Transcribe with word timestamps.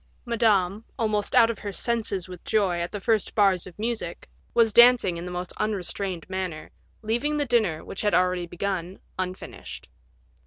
Madame, 0.25 0.83
almost 0.97 1.35
out 1.35 1.51
of 1.51 1.59
her 1.59 1.71
senses 1.71 2.27
with 2.27 2.43
joy 2.43 2.79
at 2.79 2.91
the 2.91 2.99
first 2.99 3.35
bars 3.35 3.67
of 3.67 3.77
music, 3.77 4.27
was 4.51 4.73
dancing 4.73 5.15
in 5.15 5.25
the 5.25 5.31
most 5.31 5.53
unrestrained 5.57 6.27
manner, 6.27 6.71
leaving 7.03 7.37
the 7.37 7.45
dinner, 7.45 7.85
which 7.85 8.01
had 8.01 8.09
been 8.13 8.19
already 8.19 8.47
begun, 8.47 8.97
unfinished. 9.19 9.87